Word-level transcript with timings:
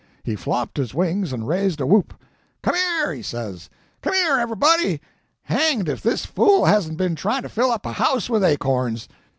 He 0.23 0.35
flopped 0.35 0.77
his 0.77 0.95
wings 0.95 1.31
and 1.31 1.47
raised 1.47 1.79
a 1.79 1.85
whoop. 1.85 2.15
'Come 2.63 2.73
here!' 2.73 3.13
he 3.13 3.21
says, 3.21 3.69
'Come 4.01 4.15
here, 4.15 4.37
everybody; 4.39 4.99
hang'd 5.43 5.87
if 5.87 6.01
this 6.01 6.25
fool 6.25 6.65
hasn't 6.65 6.97
been 6.97 7.13
trying 7.15 7.43
to 7.43 7.49
fill 7.49 7.69
up 7.69 7.85
a 7.85 7.91
house 7.91 8.27
with 8.27 8.43
acorns!' 8.43 9.07